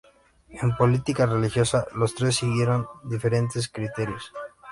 En 0.61 0.75
política 0.75 1.27
religiosa 1.27 1.85
los 1.93 2.15
tres 2.15 2.37
siguieron 2.37 2.87
diferentes 3.03 3.69
criterios. 3.69 4.33